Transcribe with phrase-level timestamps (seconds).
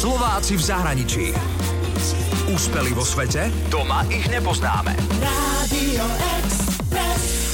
[0.00, 1.24] Slováci v zahraničí.
[2.48, 3.52] Úspeli vo svete?
[3.68, 4.96] Doma ich nepoznáme.
[5.20, 6.39] Express.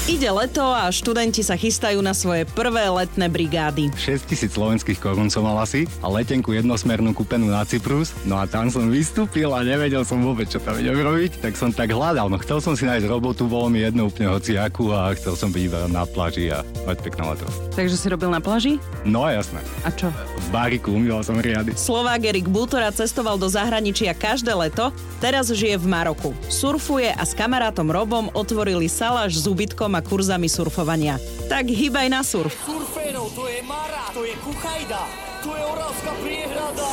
[0.06, 3.90] Ide leto a študenti sa chystajú na svoje prvé letné brigády.
[3.90, 8.14] 6 tisíc slovenských korún som mal asi a letenku jednosmernú kúpenú na Cyprus.
[8.22, 11.74] No a tam som vystúpil a nevedel som vôbec, čo tam idem robiť, tak som
[11.74, 12.30] tak hľadal.
[12.30, 15.62] No chcel som si nájsť robotu, bolo mi jedno úplne hociaku a chcel som byť
[15.66, 17.46] iba na pláži a mať pekné leto.
[17.74, 18.78] Takže si robil na pláži?
[19.02, 19.58] No jasné.
[19.82, 20.14] A čo?
[20.14, 21.74] V báriku umýval som riady.
[21.74, 26.30] Slovák Erik Bútora cestoval do zahraničia každé leto, teraz žije v Maroku.
[26.46, 31.16] Surfuje a s kamarátom Robom otvorili saláž s úbytkom a kurzami surfovania.
[31.48, 32.52] Tak hýbaj na surf.
[32.68, 35.02] Surférov, to je Mara, to je Kuchajda,
[35.40, 36.88] to je Oravská priehrada.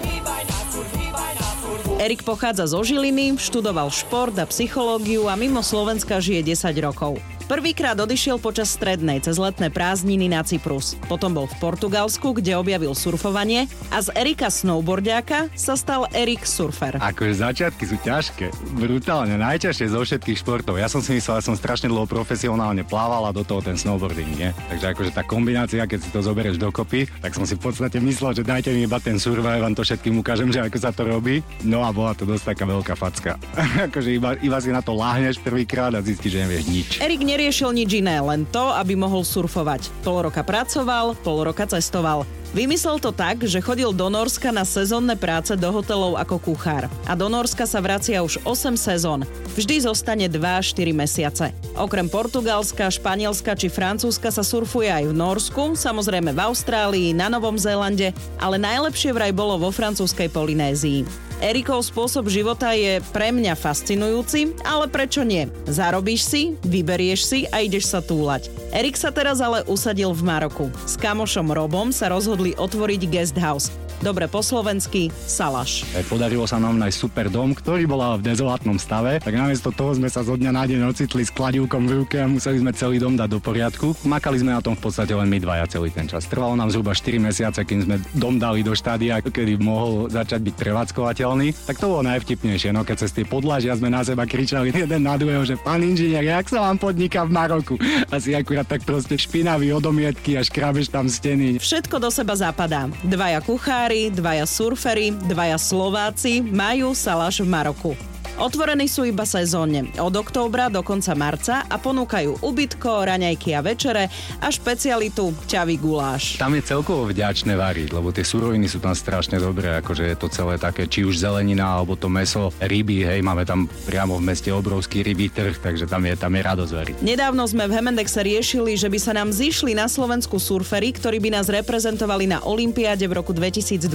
[0.00, 1.84] Hýbaj na surf, hýbaj na surf.
[2.00, 7.20] Erik pochádza zo Žiliny, študoval šport a psychológiu a mimo Slovenska žije 10 rokov.
[7.44, 10.96] Prvýkrát odišiel počas strednej cez letné prázdniny na Cyprus.
[11.12, 16.96] Potom bol v Portugalsku, kde objavil surfovanie a z Erika snowboardiaka sa stal Erik surfer.
[16.96, 18.48] Akože začiatky sú ťažké.
[18.80, 20.80] Brutálne, najťažšie zo všetkých športov.
[20.80, 24.30] Ja som si myslel, že som strašne dlho profesionálne plával a do toho ten snowboarding,
[24.40, 24.48] nie?
[24.72, 28.40] Takže akože tá kombinácia, keď si to zoberieš dokopy, tak som si v podstate myslel,
[28.40, 31.44] že dajte mi iba ten ja vám to všetkým ukážem, že ako sa to robí.
[31.60, 33.36] No a bola to dosť taká veľká facka.
[33.92, 36.88] akože iba, iba si na to láhneš prvýkrát a zistíš, že nevieš nič.
[37.04, 39.90] Erik neriešil nič iné, len to, aby mohol surfovať.
[40.06, 42.22] Pol roka pracoval, pol roka cestoval.
[42.54, 46.86] Vymyslel to tak, že chodil do Norska na sezónne práce do hotelov ako kuchár.
[47.02, 49.26] A do Norska sa vracia už 8 sezón.
[49.58, 51.50] Vždy zostane 2-4 mesiace.
[51.74, 57.58] Okrem Portugalska, Španielska či Francúzska sa surfuje aj v Norsku, samozrejme v Austrálii, na Novom
[57.58, 61.24] Zélande, ale najlepšie vraj bolo vo francúzskej Polynézii.
[61.42, 65.50] Erikov spôsob života je pre mňa fascinujúci, ale prečo nie?
[65.66, 68.48] Zarobíš si, vyberieš si a ideš sa túlať.
[68.74, 70.66] Erik sa teraz ale usadil v Maroku.
[70.82, 73.72] S kamošom Robom sa rozhodli otvoriť guest house.
[74.04, 75.86] Dobre po slovensky, salaš.
[76.12, 79.96] Podarilo sa nám nájsť super dom, ktorý bol ale v dezolátnom stave, tak namiesto toho
[79.96, 83.00] sme sa zo dňa na deň ocitli s kladivkom v ruke a museli sme celý
[83.00, 83.96] dom dať do poriadku.
[84.04, 86.28] Makali sme na tom v podstate len my dvaja celý ten čas.
[86.28, 90.54] Trvalo nám zhruba 4 mesiace, kým sme dom dali do štádia, kedy mohol začať byť
[90.58, 91.54] prevádzkovateľný.
[91.64, 95.16] Tak to bolo najvtipnejšie, no keď cez tie podlažia sme na seba kričali jeden na
[95.16, 97.74] druhého, že pán inžinier, jak sa vám podniká v Maroku?
[98.12, 101.56] Asi akurát tak proste špinavý odomietky a škrabeš tam steny.
[101.62, 102.90] Všetko do seba zapadá.
[103.02, 108.13] Dvaja kuchári, dvaja surfery, dvaja Slováci majú salaš v Maroku.
[108.34, 114.10] Otvorení sú iba sezónne, od októbra do konca marca a ponúkajú ubytko, raňajky a večere
[114.42, 116.34] a špecialitu ťavý guláš.
[116.34, 120.26] Tam je celkovo vďačné variť, lebo tie suroviny sú tam strašne dobré, akože je to
[120.34, 124.50] celé také, či už zelenina, alebo to meso, ryby, hej, máme tam priamo v meste
[124.50, 126.96] obrovský rybý trh, takže tam je, tam je radosť variť.
[127.06, 131.38] Nedávno sme v Hemendexe riešili, že by sa nám zišli na Slovensku surfery, ktorí by
[131.38, 133.86] nás reprezentovali na Olympiáde v roku 2022.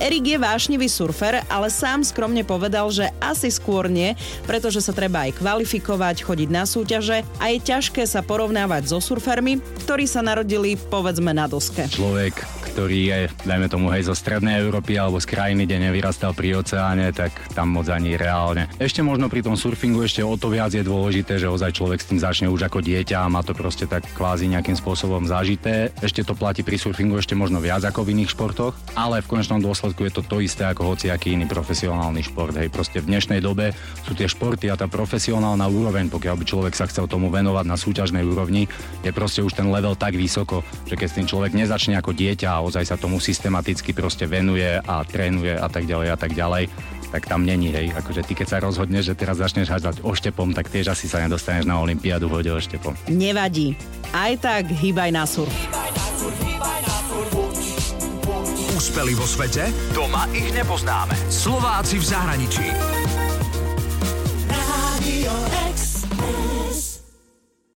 [0.00, 4.16] Erik je vášnivý surfer, ale sám skromne povedal, že asi skôr nie,
[4.46, 9.58] pretože sa treba aj kvalifikovať, chodiť na súťaže a je ťažké sa porovnávať so surfermi,
[9.84, 11.90] ktorí sa narodili povedzme na doske.
[11.90, 16.62] Človek, ktorý je, dajme tomu, hej, zo strednej Európy alebo z krajiny, kde nevyrastal pri
[16.62, 18.70] oceáne, tak tam moc ani reálne.
[18.78, 22.08] Ešte možno pri tom surfingu ešte o to viac je dôležité, že ozaj človek s
[22.08, 25.90] tým začne už ako dieťa a má to proste tak kvázi nejakým spôsobom zažité.
[25.98, 29.58] Ešte to platí pri surfingu ešte možno viac ako v iných športoch, ale v konečnom
[29.58, 32.54] dôsledku je to to isté ako hociaký iný profesionálny šport.
[32.54, 33.74] Hej, proste v dnešnej dobe
[34.06, 37.74] sú tie športy a tá profesionálna úroveň, pokiaľ by človek sa chcel tomu venovať na
[37.74, 38.70] súťažnej úrovni,
[39.02, 42.59] je proste už ten level tak vysoko, že keď s tým človek nezačne ako dieťa
[42.60, 46.68] a ozaj sa tomu systematicky proste venuje a trénuje a tak ďalej a tak ďalej,
[47.08, 47.96] tak tam není, hej.
[47.96, 51.64] Akože ty keď sa rozhodneš, že teraz začneš hádzať oštepom, tak tiež asi sa nedostaneš
[51.64, 52.92] na Olympiádu v hode oštepom.
[53.08, 53.72] Nevadí.
[54.12, 55.50] Aj tak hýbaj na surf.
[58.76, 59.72] Úspeli vo svete?
[59.96, 61.16] Doma ich nepoznáme.
[61.32, 62.66] Slováci v zahraničí.
[64.48, 65.32] Radio